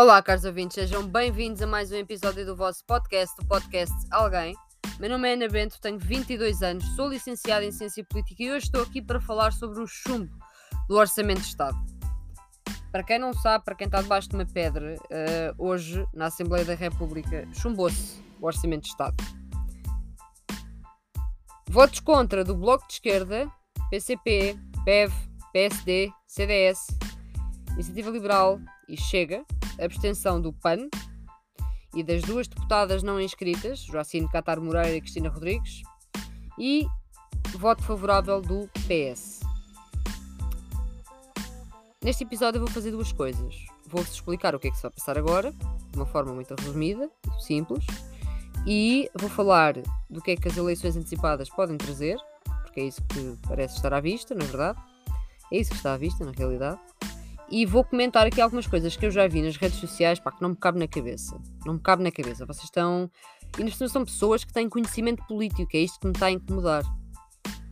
[0.00, 4.56] Olá, caros ouvintes, sejam bem-vindos a mais um episódio do vosso podcast, o podcast Alguém.
[4.98, 8.64] Meu nome é Ana Bento, tenho 22 anos, sou licenciada em Ciência Política e hoje
[8.64, 10.34] estou aqui para falar sobre o chumbo
[10.88, 11.76] do Orçamento de Estado.
[12.90, 16.64] Para quem não sabe, para quem está debaixo de uma pedra, uh, hoje, na Assembleia
[16.64, 19.22] da República, chumbou-se o Orçamento de Estado.
[21.68, 23.52] Votos contra do Bloco de Esquerda,
[23.90, 25.12] PCP, PEV,
[25.52, 26.86] PSD, CDS,
[27.74, 28.58] Iniciativa Liberal
[28.88, 29.44] e Chega,
[29.84, 30.88] abstenção do PAN
[31.94, 35.82] e das duas deputadas não inscritas, Joacine Catar Moreira e Cristina Rodrigues,
[36.58, 36.86] e
[37.58, 39.40] voto favorável do PS.
[42.02, 43.54] Neste episódio eu vou fazer duas coisas.
[43.86, 47.10] Vou-vos explicar o que é que se vai passar agora, de uma forma muito resumida,
[47.40, 47.84] simples,
[48.66, 49.74] e vou falar
[50.08, 52.16] do que é que as eleições antecipadas podem trazer,
[52.62, 54.78] porque é isso que parece estar à vista, na verdade.
[55.52, 56.78] É isso que está à vista, na realidade.
[57.50, 60.40] E vou comentar aqui algumas coisas que eu já vi nas redes sociais, pá, que
[60.40, 61.36] não me cabe na cabeça.
[61.66, 62.46] Não me cabe na cabeça.
[62.46, 63.10] Vocês estão.
[63.58, 66.84] E nas são pessoas que têm conhecimento político, é isto que me está a incomodar.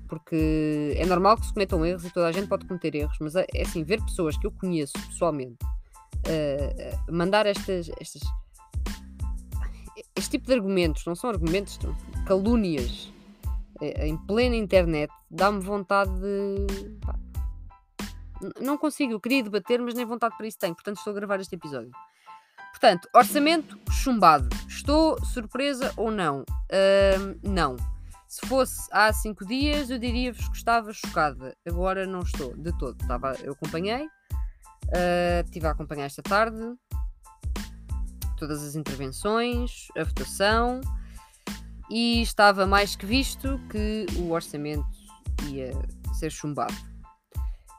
[0.08, 3.36] Porque é normal que se cometam erros e toda a gente pode cometer erros, mas
[3.36, 5.58] é, é assim, ver pessoas que eu conheço pessoalmente
[6.26, 8.22] uh, mandar estas, estas.
[10.16, 11.94] Este tipo de argumentos, não são argumentos, são
[12.26, 13.12] calúnias
[13.80, 16.96] uh, em plena internet, dá-me vontade de.
[17.00, 17.14] Pá,
[18.60, 21.40] não consigo, eu queria debater, mas nem vontade para isso tenho, portanto estou a gravar
[21.40, 21.90] este episódio.
[22.70, 24.48] Portanto, orçamento chumbado.
[24.68, 26.42] Estou surpresa ou não?
[26.42, 27.76] Uh, não.
[28.28, 31.56] Se fosse há cinco dias, eu diria-vos que estava chocada.
[31.66, 33.00] Agora não estou, de todo.
[33.00, 36.76] Estava, eu acompanhei, uh, estive a acompanhar esta tarde
[38.38, 40.80] todas as intervenções, a votação,
[41.90, 44.86] e estava mais que visto que o orçamento
[45.48, 45.72] ia
[46.14, 46.74] ser chumbado.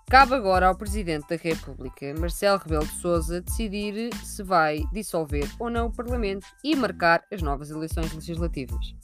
[0.09, 5.69] Cabe agora ao Presidente da República, Marcelo Rebelo de Sousa, decidir se vai dissolver ou
[5.69, 8.95] não o Parlamento e marcar as novas eleições legislativas.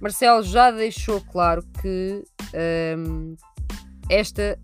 [0.00, 2.22] Marcelo já deixou claro que
[2.96, 3.34] hum,
[4.08, 4.56] esta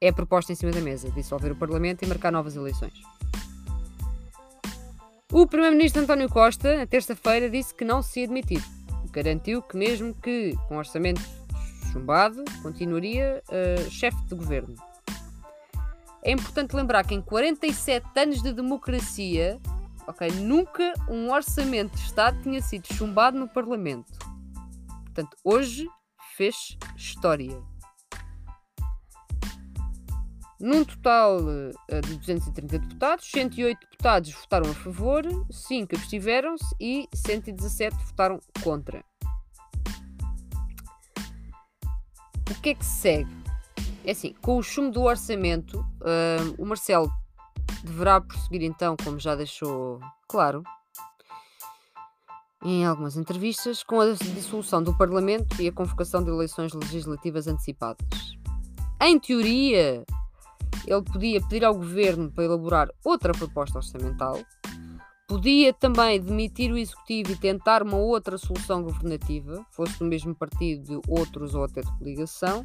[0.00, 2.94] é a proposta em cima da mesa: dissolver o Parlamento e marcar novas eleições.
[5.30, 8.28] O Primeiro-Ministro António Costa, na terça-feira, disse que não se ia.
[9.12, 11.20] Garantiu que, mesmo que com orçamento
[11.96, 14.74] chumbado, continuaria uh, chefe de governo.
[16.26, 19.60] É importante lembrar que em 47 anos de democracia,
[20.42, 24.12] nunca um orçamento de Estado tinha sido chumbado no Parlamento.
[25.04, 25.88] Portanto, hoje
[26.36, 27.62] fez história.
[30.58, 37.96] Num total uh, de 230 deputados, 108 deputados votaram a favor, 5 abstiveram-se e 117
[38.04, 39.04] votaram contra.
[42.50, 43.45] O que é que segue?
[44.06, 47.10] É assim, com o chumbo do orçamento, uh, o Marcelo
[47.82, 50.62] deverá prosseguir então, como já deixou claro,
[52.64, 58.06] em algumas entrevistas, com a dissolução do Parlamento e a convocação de eleições legislativas antecipadas.
[59.02, 60.04] Em teoria,
[60.86, 64.38] ele podia pedir ao governo para elaborar outra proposta orçamental,
[65.26, 71.00] podia também demitir o executivo e tentar uma outra solução governativa, fosse do mesmo partido,
[71.00, 72.64] de outros ou até de coligação,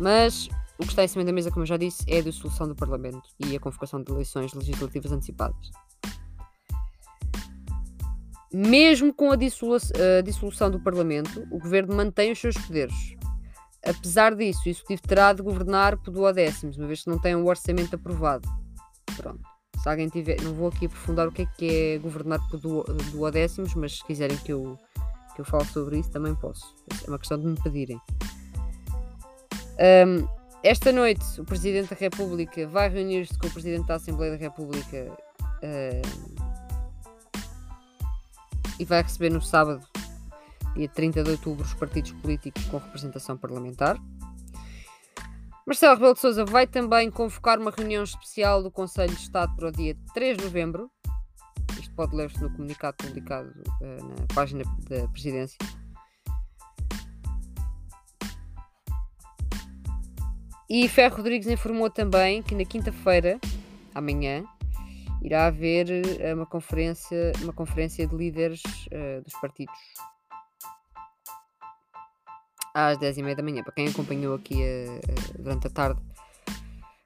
[0.00, 2.66] mas o que está em cima da mesa, como eu já disse, é a dissolução
[2.66, 5.70] do Parlamento e a convocação de eleições legislativas antecipadas.
[8.52, 13.14] Mesmo com a, dissolução do Parlamento, o governo mantém os seus poderes.
[13.84, 17.46] Apesar disso, o Executivo terá de governar por duodécimos, uma vez que não tem um
[17.46, 18.48] orçamento aprovado.
[19.16, 19.40] Pronto.
[19.82, 20.40] Se alguém tiver.
[20.42, 22.58] Não vou aqui aprofundar o que é que é governar por
[23.12, 24.78] duodécimos, mas se quiserem que eu,
[25.34, 26.74] que eu fale sobre isso, também posso.
[27.06, 28.00] É uma questão de me pedirem.
[29.80, 30.28] Um,
[30.62, 35.16] esta noite, o Presidente da República vai reunir-se com o Presidente da Assembleia da República
[38.78, 39.86] e vai receber no sábado,
[40.74, 43.98] dia 30 de outubro, os partidos políticos com representação parlamentar.
[45.66, 49.68] Marcelo Rebelo de Sousa vai também convocar uma reunião especial do Conselho de Estado para
[49.68, 50.90] o dia 3 de novembro.
[51.78, 53.50] Isto pode ler-se no comunicado publicado
[53.80, 55.58] uh, na página da Presidência.
[60.70, 63.40] E Ferro Rodrigues informou também que na quinta-feira,
[63.92, 64.44] amanhã,
[65.20, 65.90] irá haver
[66.20, 69.74] eh, uma conferência, uma conferência de líderes uh, dos partidos
[72.72, 73.64] às 10h30 da manhã.
[73.64, 76.00] Para quem acompanhou aqui uh, durante a tarde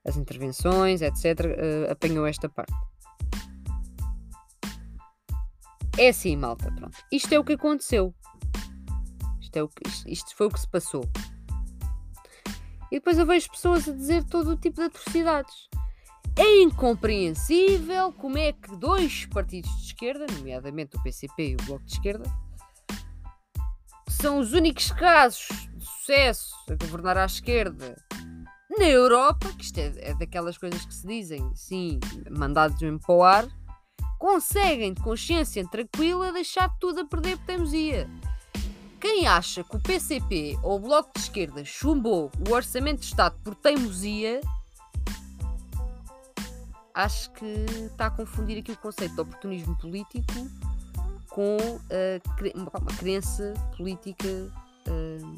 [0.07, 2.75] as intervenções, etc., uh, apanhou esta parte.
[5.97, 6.99] É assim, malta, pronto.
[7.11, 8.15] Isto é o que aconteceu.
[9.41, 11.09] Isto, é o que, isto, isto foi o que se passou.
[12.95, 15.69] E depois eu vejo pessoas a dizer todo o tipo de atrocidades.
[16.37, 21.85] É incompreensível como é que dois partidos de esquerda, nomeadamente o PCP e o Bloco
[21.85, 22.25] de Esquerda,
[24.09, 28.01] são os únicos casos de sucesso a governar à esquerda
[28.79, 31.99] na Europa, que isto é, é daquelas coisas que se dizem, sim,
[32.31, 33.49] mandados mesmo para o ar,
[34.21, 38.09] conseguem de consciência tranquila deixar tudo a perder teimosia.
[39.05, 43.39] Quem acha que o PCP ou o Bloco de Esquerda chumbou o Orçamento de Estado
[43.45, 44.41] por teimosia,
[46.95, 47.45] acho que
[47.85, 50.33] está a confundir aqui o conceito de oportunismo político
[51.29, 54.27] com uh, uma crença política
[54.89, 55.37] uh,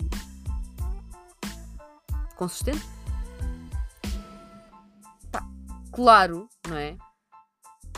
[2.37, 2.87] consistente.
[5.33, 5.45] Pá,
[5.91, 6.97] claro, não é?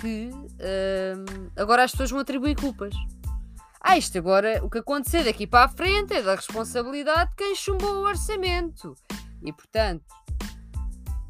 [0.01, 2.95] Que uh, agora as pessoas vão atribuir culpas.
[3.91, 7.55] Ah, isto agora, o que acontecer daqui para a frente é da responsabilidade de quem
[7.55, 8.95] chumbou o orçamento.
[9.43, 10.05] E, portanto,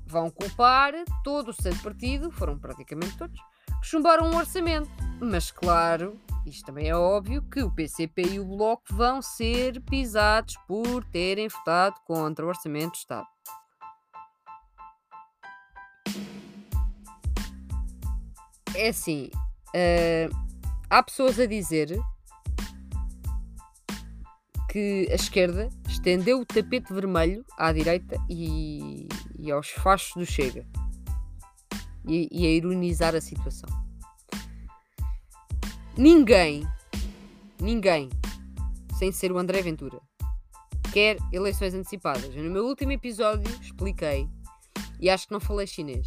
[0.05, 3.41] vão culpar todo o seu partido, foram praticamente todos,
[3.81, 4.91] que chumbaram o orçamento.
[5.21, 10.57] Mas, claro, isto também é óbvio que o PCP e o Bloco vão ser pisados
[10.67, 13.27] por terem votado contra o orçamento do Estado.
[18.75, 19.31] É assim,
[19.69, 20.37] uh,
[20.91, 21.97] há pessoas a dizer
[24.69, 30.67] que a esquerda estendeu o tapete vermelho à direita e, e aos fachos do Chega
[32.07, 33.69] e, e a ironizar a situação.
[35.97, 36.67] Ninguém,
[37.61, 38.09] ninguém,
[38.99, 40.01] sem ser o André Ventura,
[40.93, 42.35] quer eleições antecipadas.
[42.35, 44.29] No meu último episódio expliquei
[45.01, 46.05] e acho que não falei chinês.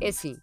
[0.00, 0.36] É assim,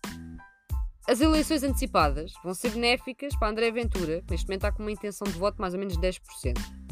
[1.07, 4.91] as eleições antecipadas vão ser benéficas para André Ventura, que neste momento está com uma
[4.91, 6.84] intenção de voto de mais ou menos 10%.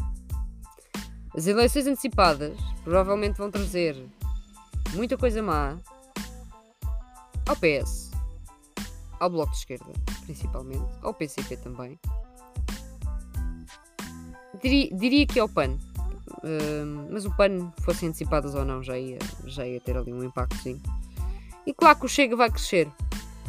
[1.35, 3.97] As eleições antecipadas provavelmente vão trazer
[4.93, 5.79] muita coisa má
[7.47, 8.11] ao PS,
[9.19, 9.91] ao Bloco de Esquerda,
[10.25, 11.99] principalmente, ao PCP também.
[14.61, 19.17] Diria, diria que ao PAN, uh, mas o PAN, fossem antecipadas ou não, já ia,
[19.45, 20.79] já ia ter ali um impacto, sim.
[21.65, 22.87] E claro que o Chega vai crescer.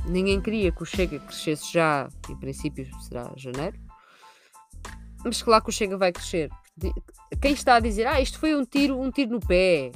[0.07, 3.79] Ninguém queria que o Chega crescesse já, em princípio será janeiro.
[5.23, 6.51] Mas claro que o Chega vai crescer
[7.41, 9.93] quem está a dizer, ah, isto foi um tiro, um tiro no pé,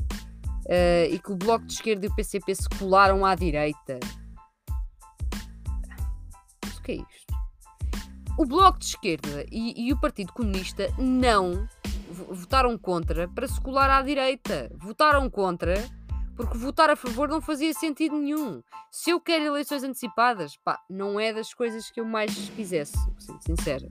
[0.66, 3.98] uh, e que o Bloco de Esquerda e o PCP se colaram à direita.
[6.76, 7.28] O que é isto?
[8.38, 11.66] O Bloco de Esquerda e, e o Partido Comunista não
[12.30, 14.70] votaram contra para se colar à direita.
[14.76, 15.74] Votaram contra
[16.36, 18.62] porque votar a favor não fazia sentido nenhum.
[18.92, 23.42] Se eu quero eleições antecipadas, pá, não é das coisas que eu mais quisesse, sendo
[23.42, 23.88] sincera.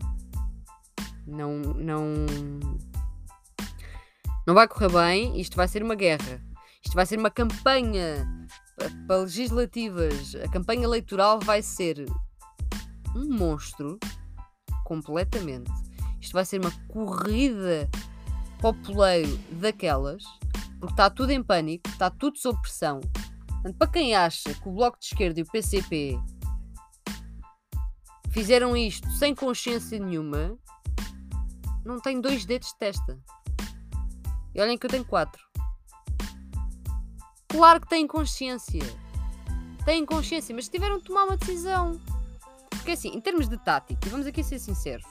[1.28, 2.04] Não, não,
[4.46, 5.40] não vai correr bem.
[5.40, 6.42] Isto vai ser uma guerra.
[6.84, 8.26] Isto vai ser uma campanha
[9.06, 10.36] para legislativas.
[10.36, 12.06] A campanha eleitoral vai ser
[13.16, 14.00] um monstro
[14.86, 15.72] completamente.
[16.22, 17.90] Isto vai ser uma corrida
[18.60, 20.24] populeiro daquelas,
[20.80, 23.02] porque está tudo em pânico, está tudo sob pressão.
[23.48, 26.20] Portanto, para quem acha que o Bloco de Esquerda e o PCP
[28.30, 30.58] fizeram isto sem consciência nenhuma,
[31.88, 33.18] não tem dois dedos de testa.
[34.54, 35.42] E olhem que eu tenho quatro.
[37.48, 38.84] Claro que têm consciência.
[39.86, 42.00] Têm consciência, mas tiveram de tomar uma decisão.
[42.70, 45.06] Porque assim, em termos de tática, vamos aqui ser sinceros.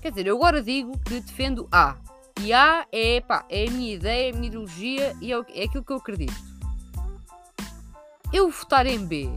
[0.00, 1.96] Quer dizer, eu agora digo que defendo A.
[2.40, 5.64] E A é, pá, é a minha ideia, é a minha ideologia e é, é
[5.64, 6.50] aquilo que eu acredito.
[8.32, 9.28] Eu votar em B,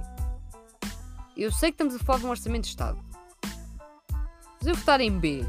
[1.35, 3.03] eu sei que estamos a falar de um orçamento de Estado.
[4.11, 5.43] Mas eu votar em B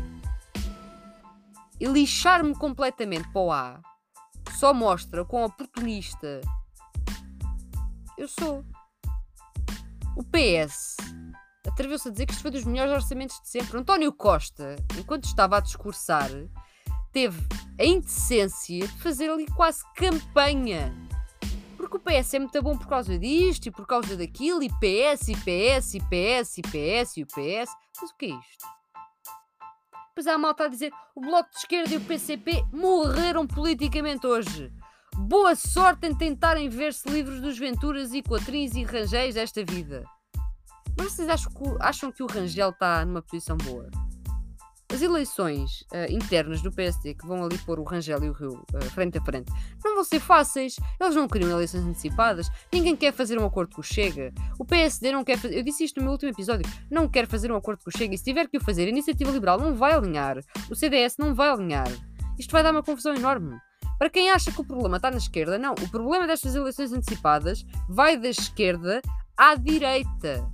[1.80, 3.80] e lixar-me completamente para o A
[4.58, 6.40] só mostra quão oportunista
[8.16, 8.64] eu sou.
[10.16, 10.96] O PS
[11.66, 13.78] atreveu-se a dizer que isto foi dos melhores orçamentos de sempre.
[13.78, 16.30] António Costa, enquanto estava a discursar,
[17.12, 17.40] teve
[17.78, 20.94] a indecência de fazer ali quase campanha.
[21.76, 25.28] Porque o PS é muito bom por causa disto e por causa daquilo, e PS,
[25.28, 27.70] e PS, e PS, e PS, e o PS.
[28.00, 28.74] Mas o que é isto?
[30.14, 34.72] Depois há malta a dizer o Bloco de Esquerda e o PCP morreram politicamente hoje.
[35.16, 40.04] Boa sorte em tentarem ver-se livres dos Venturas e Coatrins e Rangéis desta vida.
[40.96, 43.90] Mas vocês acham que, acham que o Rangel está numa posição boa?
[44.94, 48.64] As eleições uh, internas do PSD, que vão ali pôr o Rangel e o Rio
[48.72, 49.50] uh, frente a frente,
[49.84, 50.76] não vão ser fáceis.
[51.00, 52.48] Eles não queriam eleições antecipadas.
[52.72, 54.32] Ninguém quer fazer um acordo com o Chega.
[54.56, 55.58] O PSD não quer fazer.
[55.58, 56.64] Eu disse isto no meu último episódio.
[56.88, 58.14] Não quer fazer um acordo com o Chega.
[58.14, 60.38] E se tiver que o fazer, a Iniciativa Liberal não vai alinhar.
[60.70, 61.90] O CDS não vai alinhar.
[62.38, 63.58] Isto vai dar uma confusão enorme.
[63.98, 65.72] Para quem acha que o problema está na esquerda, não.
[65.72, 69.02] O problema destas eleições antecipadas vai da esquerda
[69.36, 70.48] à direita.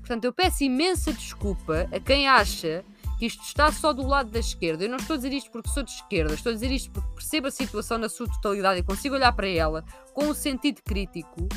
[0.00, 2.84] Portanto, eu peço imensa desculpa a quem acha
[3.22, 4.82] que isto está só do lado da esquerda.
[4.82, 7.14] Eu não estou a dizer isto porque sou de esquerda, estou a dizer isto porque
[7.14, 11.48] percebo a situação na sua totalidade e consigo olhar para ela com um sentido crítico.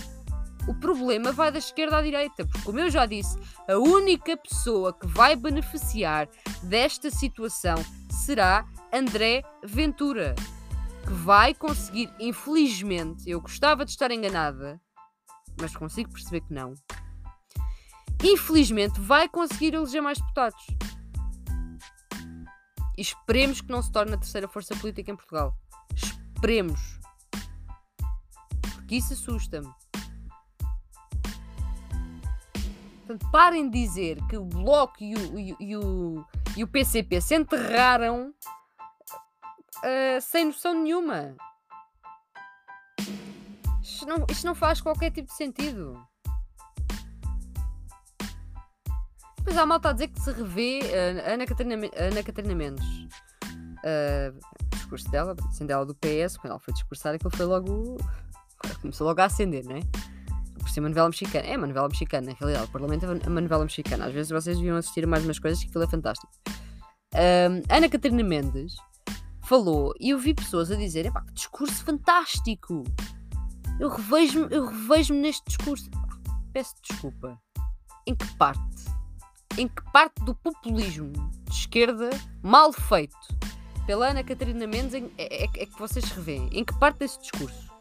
[0.68, 3.36] O problema vai da esquerda à direita, porque, como eu já disse,
[3.68, 6.30] a única pessoa que vai beneficiar
[6.62, 10.36] desta situação será André Ventura,
[11.04, 14.80] que vai conseguir, infelizmente, eu gostava de estar enganada,
[15.60, 16.76] mas consigo perceber que não.
[18.24, 20.64] Infelizmente, vai conseguir eleger mais deputados.
[22.98, 25.58] E esperemos que não se torne a terceira força política em Portugal.
[25.94, 27.00] Esperemos.
[28.76, 29.72] Porque isso assusta-me.
[33.06, 36.26] Portanto, parem de dizer que o Bloco e o, e, e o,
[36.58, 38.34] e o PCP se enterraram
[39.78, 41.36] uh, sem noção nenhuma.
[43.82, 46.04] Isto não, isto não faz qualquer tipo de sentido.
[49.46, 52.84] Depois há malta a dizer que se revê uh, Ana, Catarina, Ana Catarina Mendes.
[53.44, 54.36] Uh,
[54.72, 57.96] discurso dela, sendo ela do PS, quando ela foi discursar, aquilo foi logo.
[58.82, 59.82] começou logo a acender, não é?
[60.58, 61.46] Por ser uma novela mexicana.
[61.46, 62.66] É uma novela mexicana, na realidade.
[62.66, 64.08] O Parlamento é uma novela mexicana.
[64.08, 66.34] Às vezes vocês deviam assistir mais umas coisas que aquilo é fantástico.
[67.14, 68.74] Uh, Ana Catarina Mendes
[69.44, 72.84] falou e eu vi pessoas a dizer: que discurso fantástico!
[73.80, 75.88] Eu revejo-me revejo neste discurso.
[76.52, 77.40] Peço desculpa.
[78.08, 78.95] Em que parte?
[79.58, 81.12] Em que parte do populismo
[81.46, 82.10] de esquerda
[82.44, 83.16] mal feito
[83.86, 86.50] pela Ana Catarina Mendes é, é, é, que vocês revêem?
[86.52, 87.74] Em que parte desse discurso?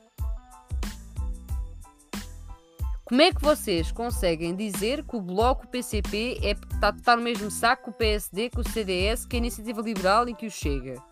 [3.04, 7.50] Como é que vocês conseguem dizer que o Bloco, PCP, é, está, está no mesmo
[7.50, 11.02] saco que o PSD, que o CDS, que a Iniciativa Liberal e que o Chega?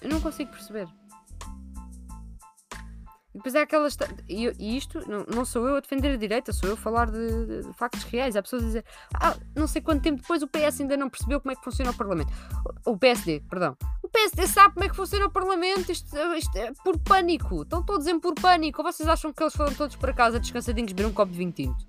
[0.00, 0.88] Eu não consigo perceber.
[3.36, 3.98] E depois é aquelas.
[4.26, 7.10] E, e isto não, não, sou eu a defender a direita, sou eu a falar
[7.10, 8.34] de, de, de, factos reais.
[8.34, 11.38] Há pessoas a dizer, ah, não sei quanto tempo depois o PS ainda não percebeu
[11.38, 12.32] como é que funciona o Parlamento.
[12.86, 13.76] O, o PSD, perdão.
[14.02, 15.92] O PSD sabe como é que funciona o Parlamento.
[15.92, 17.60] Isto, isto é por pânico.
[17.60, 18.80] Estão todos em por pânico.
[18.80, 21.52] Ou vocês acham que eles foram todos para casa descansadinhos beber um copo de vinho
[21.52, 21.86] tinto?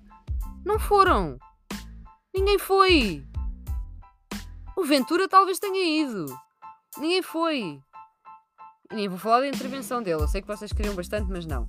[0.66, 1.38] Não foram.
[2.34, 3.26] Ninguém foi.
[4.76, 6.26] O Ventura talvez tenha ido.
[6.98, 7.80] Ninguém foi.
[8.92, 10.22] Nem vou falar da intervenção dele.
[10.22, 11.68] Eu sei que vocês queriam bastante, mas não.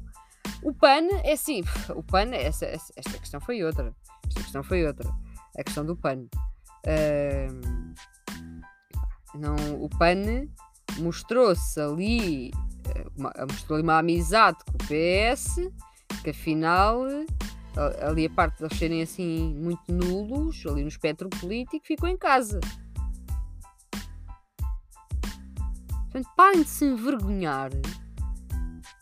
[0.64, 1.64] O PAN é assim.
[1.96, 3.94] O PAN, essa, esta questão foi outra.
[4.28, 5.10] Esta questão foi outra.
[5.58, 6.26] A questão do PAN.
[6.86, 7.94] Uh,
[9.36, 10.48] não, o PAN
[10.98, 12.52] mostrou-se ali.
[12.88, 15.56] Eh, uma, mostrou ali uma amizade com o PS,
[16.24, 17.06] que afinal
[18.02, 22.18] ali a parte de eles serem assim muito nulos, ali no espectro político, ficou em
[22.18, 22.60] casa.
[26.12, 27.70] Portanto, parem de se envergonhar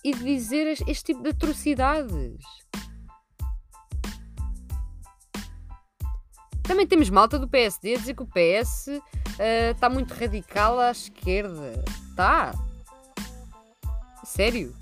[0.03, 2.43] e de dizer este, tipo de atrocidades.
[6.63, 8.89] Também temos malta do PSD a dizer que o PS
[9.71, 11.83] está uh, muito radical à esquerda.
[12.09, 12.53] Está.
[14.25, 14.75] Sério.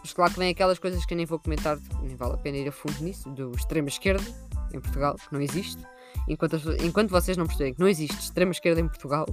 [0.00, 2.58] Mas claro que vem aquelas coisas que eu nem vou comentar, nem vale a pena
[2.58, 4.24] ir a fundo nisso, do extrema esquerda
[4.72, 5.82] em Portugal, que não existe.
[6.28, 9.26] Enquanto, enquanto vocês não perceberem que não existe extrema esquerda em Portugal,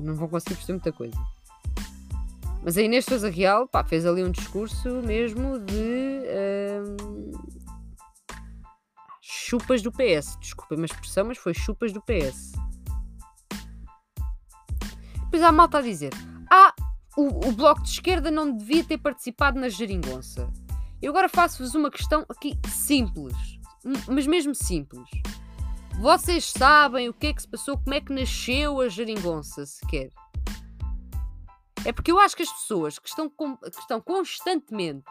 [0.00, 1.16] não vão conseguir perceber muita coisa.
[2.62, 6.22] Mas a Inês Souza Real pá, fez ali um discurso mesmo de
[6.80, 7.32] hum,
[9.20, 10.36] chupas do PS.
[10.40, 12.52] Desculpem a expressão, mas foi chupas do PS.
[15.24, 16.12] Depois há malta a dizer:
[16.50, 16.72] Ah,
[17.16, 20.48] o, o Bloco de Esquerda não devia ter participado na geringonça.
[21.00, 23.34] Eu agora faço-vos uma questão aqui simples,
[24.08, 25.08] mas mesmo simples.
[26.02, 30.10] Vocês sabem o que é que se passou, como é que nasceu a geringonça, sequer?
[31.84, 35.06] É porque eu acho que as pessoas que estão, com, que estão constantemente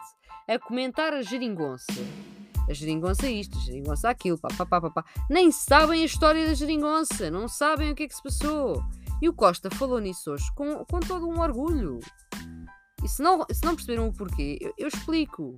[0.46, 1.86] a comentar a geringonça,
[2.68, 6.52] a geringonça isto, a geringonça aquilo, pá, pá, pá, pá, nem sabem a história da
[6.52, 8.84] geringonça, não sabem o que é que se passou.
[9.22, 12.00] E o Costa falou nisso hoje com, com todo um orgulho.
[13.02, 15.56] E se não, se não perceberam o porquê, eu, eu explico.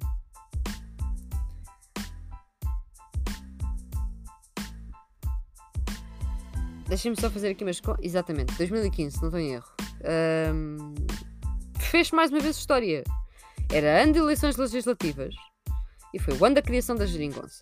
[6.87, 7.81] Deixem-me só fazer aqui umas.
[8.03, 9.65] Exatamente, 2015, se não estou em erro.
[10.55, 10.95] Um,
[11.79, 13.03] fez mais uma vez história.
[13.73, 15.35] Era ano de eleições legislativas
[16.13, 17.59] e foi o ano da criação da geringonça.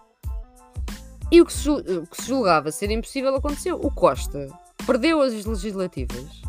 [1.34, 3.74] E o que, se, o que se julgava ser impossível aconteceu.
[3.82, 4.46] O Costa
[4.86, 6.42] perdeu as legislativas.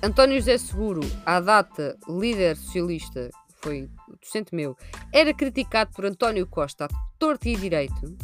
[0.00, 3.90] António José Seguro, à data líder socialista, foi
[4.22, 4.76] docente meu,
[5.12, 6.88] era criticado por António Costa a
[7.18, 8.16] torto e direito.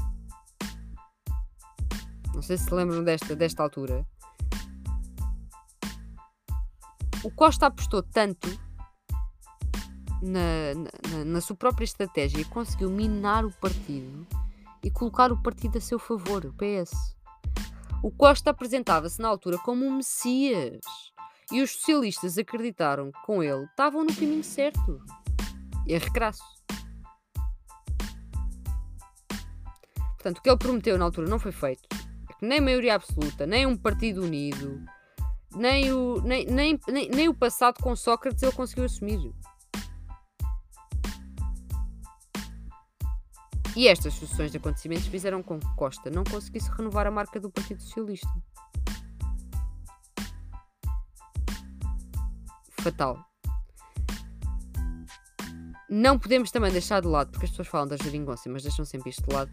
[2.33, 4.07] Não sei se se lembram desta, desta altura.
[7.25, 8.49] O Costa apostou tanto
[10.23, 14.27] na, na, na sua própria estratégia conseguiu minar o partido
[14.83, 17.17] e colocar o partido a seu favor, o PS.
[18.03, 20.81] O Costa apresentava-se na altura como um Messias
[21.53, 25.01] e os socialistas acreditaram que com ele estavam no caminho certo.
[25.87, 26.43] Erro crasso.
[30.15, 31.89] Portanto, o que ele prometeu na altura não foi feito.
[31.93, 34.83] É nem maioria absoluta, nem um partido unido,
[35.57, 39.35] nem o, nem, nem, nem, nem o passado com Sócrates ele conseguiu assumir.
[43.77, 47.51] E estas sucessões de acontecimentos fizeram com que Costa não conseguisse renovar a marca do
[47.51, 48.29] Partido Socialista.
[52.81, 53.25] Fatal.
[55.89, 59.11] Não podemos também deixar de lado, porque as pessoas falam da geringonça, mas deixam sempre
[59.11, 59.51] isto de lado,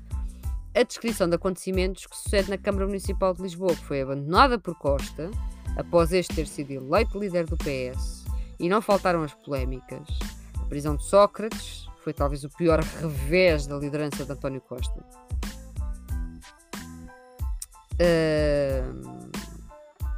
[0.75, 4.75] a descrição de acontecimentos que sucede na Câmara Municipal de Lisboa, que foi abandonada por
[4.75, 5.31] Costa,
[5.75, 8.23] após este ter sido eleito líder do PS,
[8.59, 10.07] e não faltaram as polémicas.
[10.55, 14.97] A prisão de Sócrates, foi talvez o pior revés da liderança de António Costa.
[17.99, 19.29] Uh,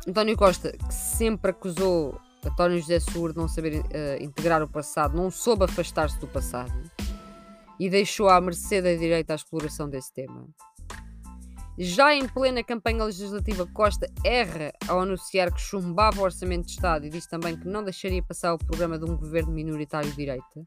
[0.07, 5.17] António Costa, que sempre acusou António José Sur de não saber uh, integrar o passado,
[5.17, 6.71] não soube afastar-se do passado
[7.79, 10.47] e deixou à mercê da direita a exploração desse tema.
[11.75, 17.07] Já em plena campanha legislativa, Costa erra ao anunciar que chumbava o orçamento de Estado
[17.07, 20.65] e diz também que não deixaria passar o programa de um governo minoritário de direita.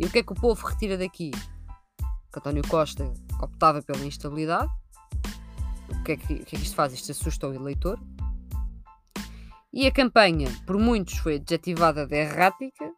[0.00, 1.30] E o que é que o povo retira daqui?
[1.30, 3.12] Que António Costa
[3.42, 4.70] optava pela instabilidade.
[5.88, 6.92] O que é que, o que, é que isto faz?
[6.92, 7.98] Isto assusta o eleitor.
[9.72, 12.92] E a campanha, por muitos, foi adjetivada de errática.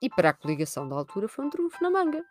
[0.00, 2.24] E para a coligação da altura foi um trunfo na manga.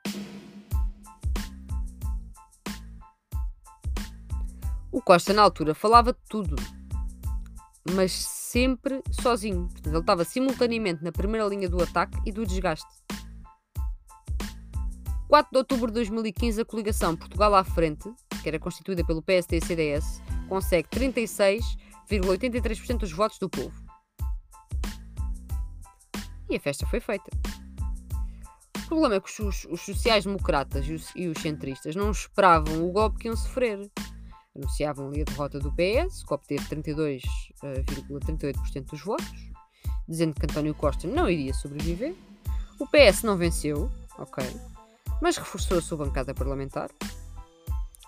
[4.92, 6.56] O Costa, na altura, falava de tudo,
[7.92, 9.68] mas sempre sozinho.
[9.68, 12.88] Portanto, ele estava simultaneamente na primeira linha do ataque e do desgaste.
[15.28, 19.58] 4 de outubro de 2015, a coligação Portugal à Frente, que era constituída pelo PSD
[19.58, 23.84] e CDS, consegue 36,83% dos votos do povo.
[26.50, 27.32] E a festa foi feita.
[28.78, 32.92] O problema é que os, os sociais-democratas e os, e os centristas não esperavam o
[32.92, 33.90] golpe que iam sofrer.
[34.56, 37.24] Anunciavam ali a derrota do PS, que obteve 32
[37.62, 39.52] 38% dos votos,
[40.08, 42.16] dizendo que António Costa não iria sobreviver.
[42.80, 44.46] O PS não venceu, ok,
[45.22, 46.90] mas reforçou a sua bancada parlamentar.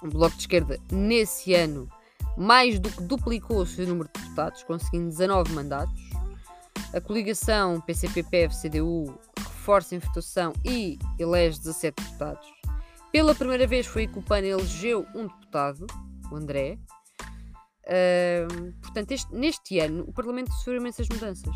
[0.01, 1.89] O Bloco de Esquerda, nesse ano,
[2.37, 6.09] mais do que duplicou o seu número de deputados, conseguindo 19 mandatos.
[6.93, 12.47] A coligação PCP-PF-CDU reforça a votação e elege 17 deputados.
[13.11, 15.87] Pela primeira vez foi que o PAN elegeu um deputado,
[16.31, 16.77] o André,
[18.81, 21.55] Portanto, este, neste ano o Parlamento sofreu imensas mudanças.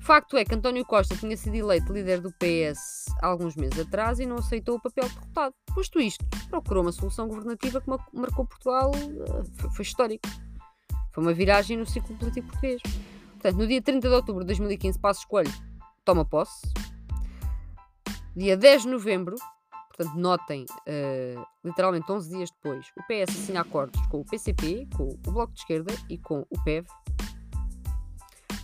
[0.00, 4.20] Facto é que António Costa tinha sido eleito líder do PS há alguns meses atrás
[4.20, 5.52] e não aceitou o papel de derrotado.
[5.74, 8.92] Posto isto, procurou uma solução governativa que marcou Portugal,
[9.56, 10.28] foi, foi histórico.
[11.12, 12.80] Foi uma viragem no ciclo político português.
[13.32, 15.52] Portanto, no dia 30 de outubro de 2015, Passo Escolho
[16.04, 16.62] toma posse.
[18.36, 19.34] Dia 10 de novembro,
[19.96, 25.08] portanto, notem, uh, literalmente 11 dias depois, o PS assina acordos com o PCP, com
[25.08, 26.86] o Bloco de Esquerda e com o PEV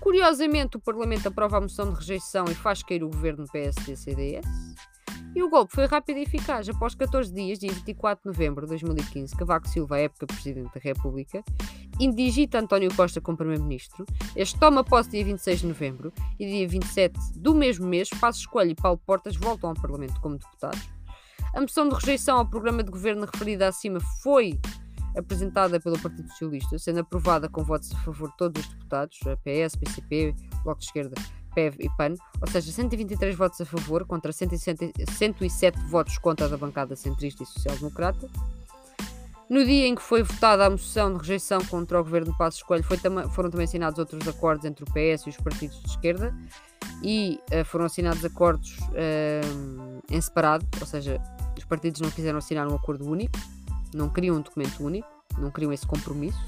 [0.03, 4.45] Curiosamente, o Parlamento aprova a moção de rejeição e faz cair o governo PSD-CDS.
[5.33, 6.68] E o golpe foi rápido e eficaz.
[6.68, 10.81] Após 14 dias, dia 24 de novembro de 2015, Cavaco Silva, à época Presidente da
[10.81, 11.45] República,
[12.01, 14.05] indigita António Costa como Primeiro-Ministro.
[14.35, 18.73] Este toma posse dia 26 de novembro e dia 27 do mesmo mês, Passo Escolha
[18.73, 20.83] e Paulo Portas voltam ao Parlamento como deputados.
[21.55, 24.59] A moção de rejeição ao programa de governo referida acima foi
[25.17, 29.77] apresentada pelo Partido Socialista, sendo aprovada com votos a favor de todos os deputados, PS,
[29.77, 30.35] PCP,
[30.65, 31.15] Bloco de Esquerda,
[31.55, 36.97] PEV e PAN, ou seja, 123 votos a favor contra 107 votos contra da bancada
[36.97, 38.31] centrista e social-democrata.
[39.51, 42.62] No dia em que foi votada a moção de rejeição contra o governo de Passos
[42.62, 46.35] Coelho, tam foram também assinados outros acordos entre o PS e os partidos de esquerda
[47.03, 51.21] e uh, foram assinados acordos uh, em separado, ou seja,
[51.73, 53.39] partidos não quiseram assinar um acordo único
[53.95, 55.09] não queriam um documento único,
[55.39, 56.39] não queriam esse compromisso.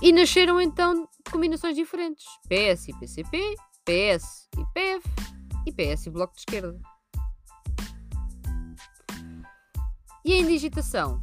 [0.00, 5.02] E nasceram então combinações diferentes: PS e PCP, PS e PEV,
[5.66, 6.80] e PS e Bloco de Esquerda.
[10.24, 11.22] E a indigitação?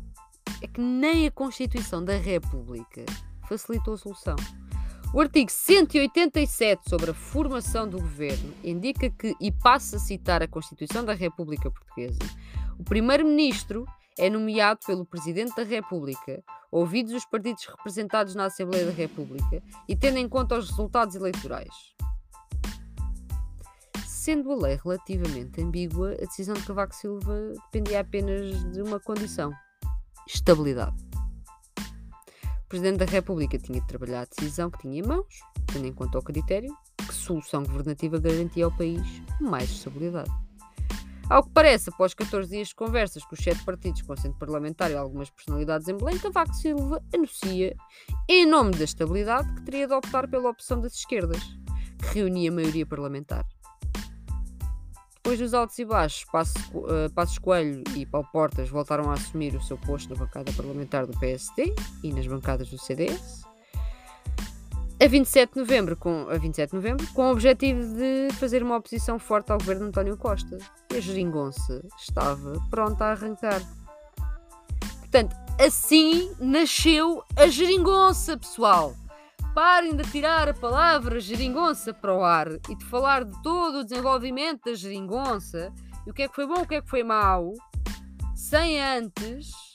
[0.61, 3.05] É que nem a Constituição da República
[3.47, 4.35] facilitou a solução.
[5.11, 10.47] O artigo 187 sobre a formação do governo indica que, e passa a citar a
[10.47, 12.19] Constituição da República Portuguesa,
[12.77, 13.85] o primeiro-ministro
[14.19, 19.95] é nomeado pelo Presidente da República, ouvidos os partidos representados na Assembleia da República e
[19.95, 21.73] tendo em conta os resultados eleitorais.
[24.05, 29.51] Sendo a lei relativamente ambígua, a decisão de Cavaco Silva dependia apenas de uma condição:
[30.27, 31.08] estabilidade.
[32.69, 35.25] O Presidente da República tinha de trabalhar a decisão que tinha em mãos,
[35.73, 39.01] tendo em conta o critério que solução governativa garantia ao país
[39.41, 40.29] mais estabilidade.
[41.27, 44.91] Ao que parece, após 14 dias de conversas com os sete partidos com assento parlamentar
[44.91, 47.75] e algumas personalidades em Belém, Cavaco Silva anuncia,
[48.29, 51.41] em nome da estabilidade, que teria de optar pela opção das esquerdas,
[51.97, 53.47] que reunia a maioria parlamentar.
[55.23, 59.61] Depois dos altos e baixos, uh, Passos Coelho e Paulo Portas voltaram a assumir o
[59.61, 63.49] seu posto na bancada parlamentar do PSD e nas bancadas do CDS
[65.01, 68.75] a 27 de novembro, com, a 27 de novembro, com o objetivo de fazer uma
[68.75, 70.57] oposição forte ao governo de António Costa.
[70.91, 73.61] E a geringonça estava pronta a arrancar.
[74.99, 78.93] Portanto, assim nasceu a geringonça, pessoal.
[79.53, 83.83] Parem de tirar a palavra geringonça para o ar e de falar de todo o
[83.83, 85.73] desenvolvimento da geringonça
[86.05, 87.53] e o que é que foi bom, o que é que foi mau,
[88.35, 89.69] sem antes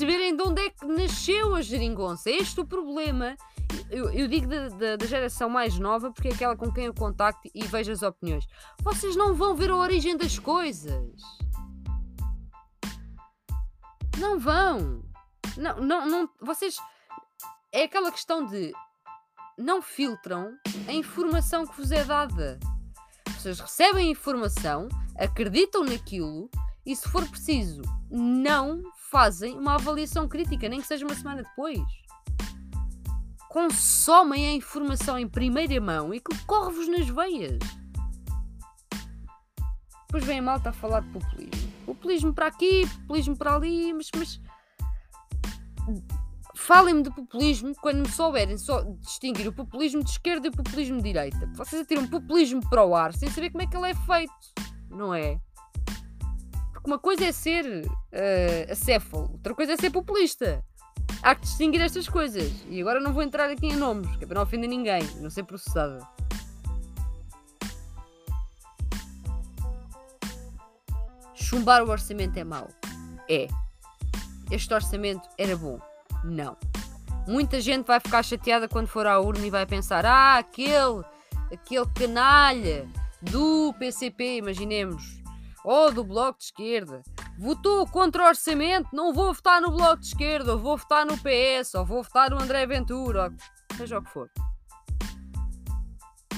[0.00, 2.30] perceberem de onde é que nasceu a geringonça.
[2.30, 3.36] Este é o problema.
[3.90, 6.94] Eu, eu digo da, da, da, geração mais nova porque é aquela com quem eu
[6.94, 8.46] contacto e vejo as opiniões.
[8.82, 11.20] Vocês não vão ver a origem das coisas.
[14.18, 15.02] Não vão.
[15.56, 16.30] Não, não, não.
[16.40, 16.76] Vocês.
[17.72, 18.72] É aquela questão de.
[19.56, 20.56] Não filtram
[20.88, 22.58] a informação que vos é dada.
[23.28, 26.50] Vocês recebem a informação, acreditam naquilo
[26.84, 31.80] e, se for preciso, não fazem uma avaliação crítica, nem que seja uma semana depois.
[33.48, 37.58] Consomem a informação em primeira mão e que corre-vos nas veias.
[40.06, 41.72] Depois vem a malta a falar de populismo.
[41.86, 44.10] Populismo para aqui, populismo para ali, mas.
[44.16, 44.40] mas...
[46.60, 50.98] Falem-me de populismo quando me souberem só distinguir o populismo de esquerda e o populismo
[50.98, 51.50] de direita.
[51.54, 54.32] Vocês atiram populismo para o ar sem saber como é que ele é feito,
[54.90, 55.40] não é?
[56.70, 60.62] Porque uma coisa é ser uh, acéfalo, outra coisa é ser populista.
[61.22, 62.52] Há que distinguir estas coisas.
[62.68, 65.30] E agora não vou entrar aqui em nomes, que é para não ofender ninguém, não
[65.30, 66.06] ser processada.
[71.34, 72.68] Chumbar o orçamento é mau.
[73.28, 73.48] É.
[74.50, 75.89] Este orçamento era bom.
[76.24, 76.56] Não.
[77.26, 81.04] Muita gente vai ficar chateada quando for à urna e vai pensar: ah, aquele,
[81.52, 82.88] aquele canalha
[83.22, 85.22] do PCP, imaginemos,
[85.64, 87.02] ou do Bloco de Esquerda,
[87.38, 91.16] votou contra o orçamento, não vou votar no Bloco de Esquerda, ou vou votar no
[91.18, 93.32] PS, ou vou votar no André Ventura,
[93.70, 94.30] ou seja o que for.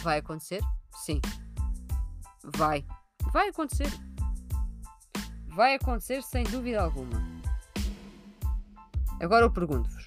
[0.03, 0.61] Vai acontecer?
[1.05, 1.21] Sim.
[2.57, 2.85] Vai.
[3.33, 3.89] Vai acontecer.
[5.47, 7.42] Vai acontecer sem dúvida alguma.
[9.23, 10.05] Agora eu pergunto-vos: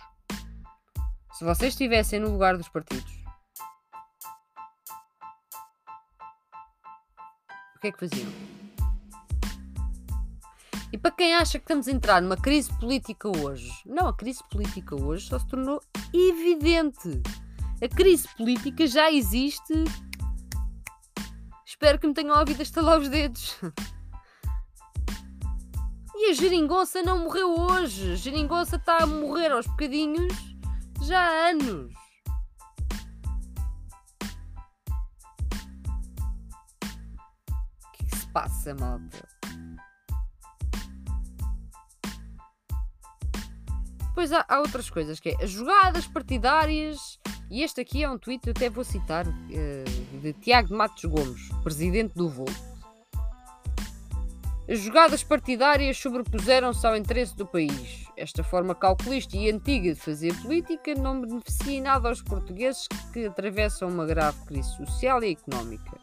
[1.34, 3.24] se vocês estivessem no lugar dos partidos,
[7.78, 8.30] o que é que faziam?
[10.92, 14.44] E para quem acha que estamos a entrar numa crise política hoje, não, a crise
[14.52, 15.82] política hoje só se tornou
[16.14, 17.22] evidente.
[17.82, 19.74] A crise política já existe.
[21.66, 23.58] Espero que me tenham ouvido estalar os dedos.
[26.18, 28.14] E a geringonça não morreu hoje.
[28.14, 30.34] A geringonça está a morrer aos bocadinhos
[31.02, 31.94] já há anos.
[37.84, 39.28] O que, é se passa, malta?
[44.08, 47.20] Depois há, há, outras coisas, que é as jogadas partidárias,
[47.52, 52.16] e este aqui é um tweet, até vou citar, uh, de Tiago Matos Gomes, presidente
[52.16, 52.75] do Volto.
[54.68, 58.08] As jogadas partidárias sobrepuseram-se ao interesse do país.
[58.18, 63.28] Esta forma calculista e antiga de fazer política não beneficia em nada aos portugueses que
[63.28, 66.00] atravessam uma grave crise social e económica.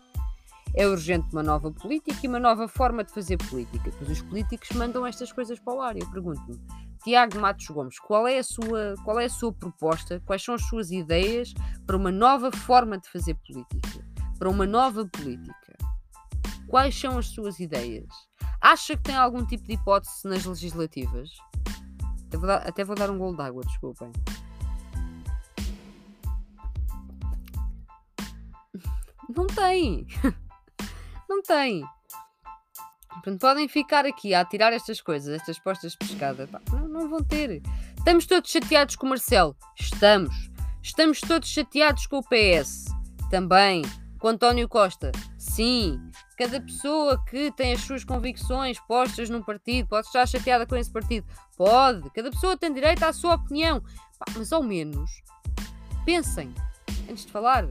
[0.77, 4.71] É urgente uma nova política e uma nova forma de fazer política, pois os políticos
[4.71, 5.97] mandam estas coisas para o ar.
[5.97, 6.59] Eu pergunto-me,
[7.03, 10.23] Tiago Matos Gomes, qual é, a sua, qual é a sua proposta?
[10.25, 11.53] Quais são as suas ideias
[11.85, 14.07] para uma nova forma de fazer política?
[14.39, 15.82] Para uma nova política?
[16.69, 18.09] Quais são as suas ideias?
[18.61, 21.31] Acha que tem algum tipo de hipótese nas legislativas?
[22.27, 24.11] Até vou dar, até vou dar um gol de água, desculpem.
[29.35, 30.07] Não tem.
[31.29, 31.85] não tem.
[33.09, 36.49] Portanto, podem ficar aqui a tirar estas coisas, estas postas de pescada.
[36.71, 37.63] Não, não vão ter.
[37.97, 39.57] Estamos todos chateados com o Marcelo?
[39.79, 40.51] Estamos.
[40.83, 42.87] Estamos todos chateados com o PS?
[43.31, 43.83] Também.
[44.19, 45.13] Com António Costa?
[45.39, 46.01] Sim.
[46.43, 50.91] Cada pessoa que tem as suas convicções postas num partido pode estar chateada com esse
[50.91, 51.25] partido?
[51.57, 52.11] Pode.
[52.11, 53.81] Cada pessoa tem direito à sua opinião.
[54.19, 55.23] Pá, mas ao menos
[56.05, 56.53] pensem
[57.09, 57.69] antes de falar.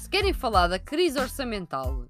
[0.00, 2.06] Se querem falar da crise orçamental,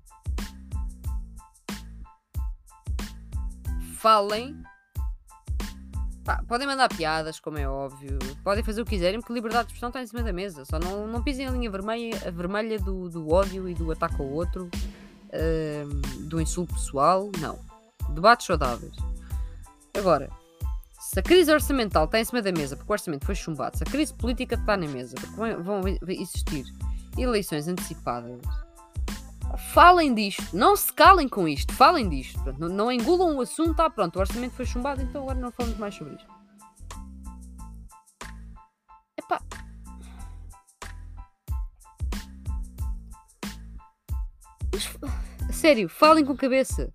[3.97, 4.63] falem
[6.25, 8.19] Pá, podem mandar piadas, como é óbvio.
[8.45, 10.65] Podem fazer o que quiserem, porque liberdade de expressão está em cima da mesa.
[10.65, 14.21] Só não, não pisem a linha vermelha, a vermelha do, do ódio e do ataque
[14.21, 14.69] ao outro,
[15.29, 17.31] uh, do insulto pessoal.
[17.41, 17.59] Não.
[18.11, 18.95] Debates saudáveis.
[19.97, 20.31] Agora,
[20.99, 23.83] se a crise orçamental está em cima da mesa porque o orçamento foi chumbado, se
[23.83, 26.65] a crise política está na mesa porque vão existir
[27.19, 28.41] eleições antecipadas,
[29.57, 33.91] falem disto, não se calem com isto, falem disto, não, não engulam o assunto, está
[33.91, 36.29] pronto, o orçamento foi chumbado, então agora não falamos mais sobre isto.
[39.19, 39.43] Epá.
[45.47, 46.93] Mas, sério, falem com cabeça.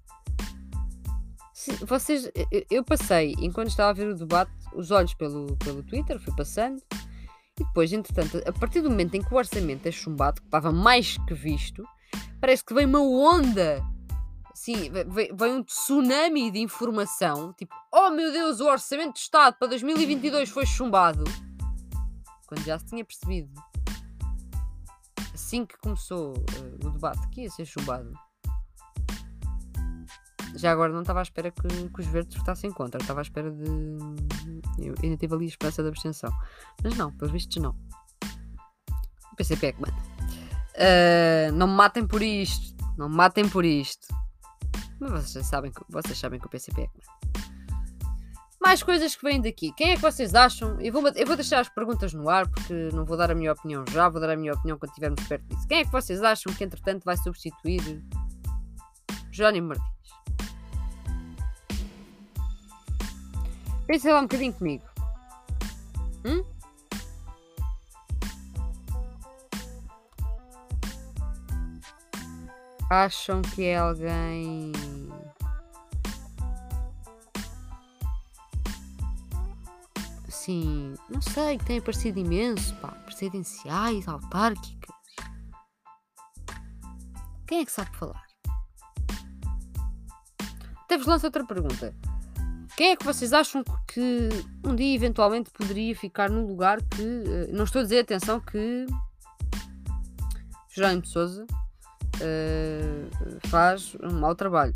[1.54, 5.84] Se, vocês, eu, eu passei, enquanto estava a ver o debate, os olhos pelo, pelo
[5.84, 6.82] Twitter, fui passando,
[7.60, 10.72] e depois, entretanto, a partir do momento em que o orçamento é chumbado, que estava
[10.72, 11.86] mais que visto,
[12.46, 13.84] parece que vem uma onda.
[14.54, 14.92] Sim,
[15.36, 17.52] vem um tsunami de informação.
[17.54, 21.24] Tipo, oh meu Deus, o orçamento de Estado para 2022 foi chumbado.
[22.46, 23.52] Quando já se tinha percebido.
[25.34, 28.14] Assim que começou uh, o debate que ia ser chumbado.
[30.56, 33.02] Já agora não estava à espera que, que os verdes votassem contra.
[33.02, 33.66] Estava à espera de.
[34.78, 36.32] Eu ainda tive ali a esperança da abstenção.
[36.84, 37.76] Mas não, pelos vistos não.
[39.34, 40.15] O PCP é que manda.
[40.76, 42.76] Uh, não me matem por isto.
[42.98, 44.08] Não me matem por isto.
[45.00, 46.90] Mas vocês sabem que, vocês sabem que o PCP é
[48.62, 49.72] Mais coisas que vêm daqui.
[49.74, 50.80] Quem é que vocês acham?
[50.80, 53.52] Eu vou, eu vou deixar as perguntas no ar porque não vou dar a minha
[53.52, 55.68] opinião já, vou dar a minha opinião quando estivermos perto disso.
[55.68, 58.04] Quem é que vocês acham que entretanto vai substituir
[59.32, 59.96] Jónimo Martins?
[63.88, 64.84] Pensem lá um bocadinho comigo.
[66.26, 66.55] Hum?
[72.90, 74.72] Acham que é alguém.
[80.28, 84.96] Assim, não sei, que tem aparecido imenso, pá, presidenciais, autárquicas.
[87.48, 88.24] Quem é que sabe falar?
[90.84, 91.96] Até vos lanço outra pergunta.
[92.78, 94.30] Quem é que vocês acham que
[94.64, 97.02] um dia eventualmente poderia ficar no lugar que.
[97.02, 98.86] Eh, não estou a dizer, atenção, que.
[100.70, 101.48] Jerónimo de Souza
[102.16, 104.74] uh, faz um mau trabalho.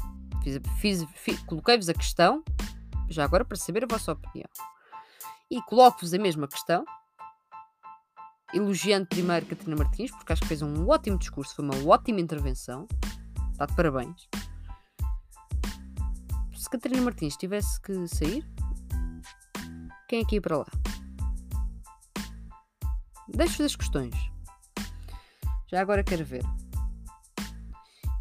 [1.45, 2.43] Coloquei-vos a questão,
[3.10, 4.49] já agora para saber a vossa opinião.
[5.49, 6.86] E coloco-vos a mesma questão,
[8.54, 12.88] elogiando primeiro Catarina Martins, porque acho que fez um ótimo discurso, foi uma ótima intervenção.
[13.52, 14.28] Está de parabéns.
[16.56, 18.45] Se Catarina Martins tivesse que sair,
[20.08, 20.65] quem é que ia para lá?
[23.28, 24.13] Deixo-vos as questões.
[25.67, 26.43] Já agora quero ver.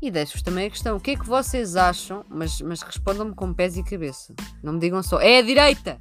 [0.01, 2.25] E deixo-vos também a questão: o que é que vocês acham?
[2.29, 4.35] Mas, mas respondam-me com pés e cabeça.
[4.63, 5.99] Não me digam só, é a direita!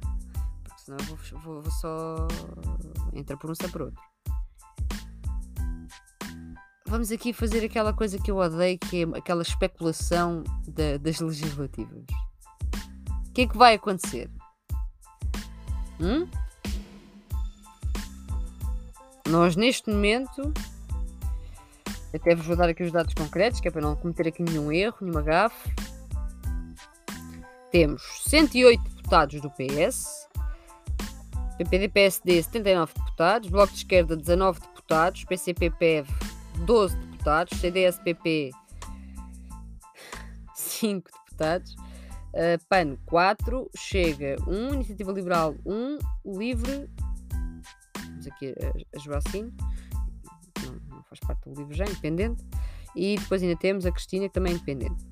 [0.64, 2.28] Porque senão eu vou, vou, vou só
[3.12, 4.00] entrar por um, sai por outro.
[6.86, 12.02] Vamos aqui fazer aquela coisa que eu odeio, que é aquela especulação da, das legislativas.
[13.28, 14.30] O que é que vai acontecer?
[16.00, 16.26] Hum?
[19.28, 20.54] Nós, neste momento,
[22.14, 24.72] até vos vou dar aqui os dados concretos, que é para não cometer aqui nenhum
[24.72, 25.70] erro, nenhuma gafe.
[27.70, 30.28] Temos 108 deputados do PS,
[31.58, 36.08] PPD-PSD 79 deputados, Bloco de Esquerda 19 deputados, PCP-PEV
[36.64, 38.52] 12 deputados, CDS-PP
[40.54, 46.88] 5 deputados, uh, PAN 4, Chega 1, Iniciativa Liberal 1, Livre,
[47.98, 49.52] vamos aqui a, a Joacine,
[51.08, 52.44] faz parte do livro já, independente.
[52.94, 55.04] E depois ainda temos a Cristina, que também é independente.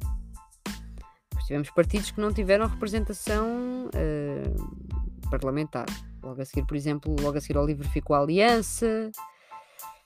[1.30, 5.86] Depois tivemos partidos que não tiveram representação uh, parlamentar.
[6.22, 9.10] Logo a seguir, por exemplo, logo a seguir ao livro ficou a Aliança.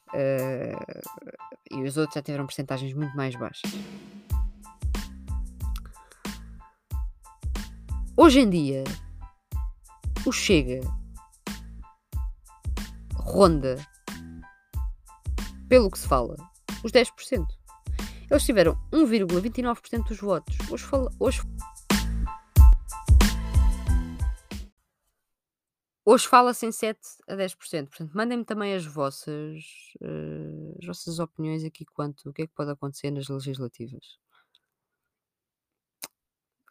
[0.08, 1.00] Uh,
[1.70, 3.70] e os outros já tiveram percentagens muito mais baixas.
[8.16, 8.84] Hoje em dia,
[10.26, 10.80] o Chega
[13.14, 13.78] ronda
[15.70, 16.34] pelo que se fala,
[16.82, 17.46] os 10%.
[18.28, 20.56] Eles tiveram 1,29% dos votos.
[20.68, 21.40] Hoje fala, hoje,
[26.04, 27.86] hoje fala-se em 7 a 10%.
[27.86, 29.62] Portanto, mandem-me também as vossas,
[30.02, 34.18] eh, as vossas opiniões aqui quanto o que é que pode acontecer nas legislativas.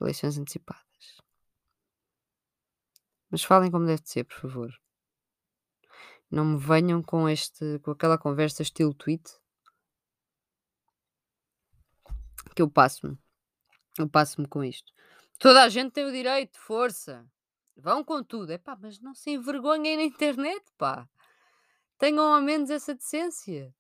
[0.01, 0.83] Eleições antecipadas.
[3.31, 4.88] Mas falem como deve de ser, por favor.
[6.31, 9.23] Não me venham com este, com aquela conversa estilo tweet.
[12.55, 13.17] Que eu passo-me.
[13.97, 14.93] Eu passo-me com isto.
[15.39, 17.25] Toda a gente tem o direito, força.
[17.75, 18.53] Vão com tudo.
[18.79, 21.09] Mas não se envergonhem na internet, pá.
[21.97, 23.73] Tenham ao menos essa decência.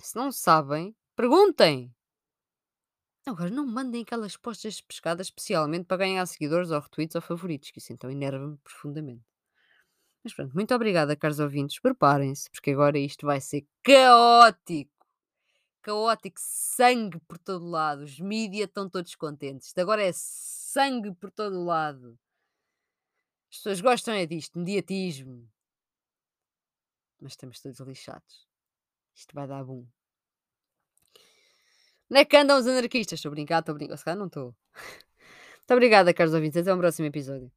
[0.00, 1.94] Se não sabem, perguntem.
[3.26, 7.70] Agora, não mandem aquelas postas de pescada especialmente para ganhar seguidores ou retweets ou favoritos,
[7.70, 9.24] que isso então enerva-me profundamente.
[10.28, 11.80] Mas pronto, muito obrigada, caros ouvintes.
[11.80, 14.92] Preparem-se, porque agora isto vai ser caótico.
[15.80, 18.02] Caótico, sangue por todo lado.
[18.02, 19.68] Os mídias estão todos contentes.
[19.68, 22.18] Isto agora é sangue por todo lado.
[23.50, 25.50] As pessoas gostam é disto, mediatismo.
[27.18, 28.46] Mas estamos todos lixados.
[29.14, 29.86] Isto vai dar bom.
[32.10, 33.18] Onde é que andam os anarquistas?
[33.18, 33.96] Estou a brincar, estou a brincar.
[33.96, 34.54] Se calhar não estou.
[35.56, 36.60] Muito obrigada, caros ouvintes.
[36.60, 37.50] Até ao próximo episódio.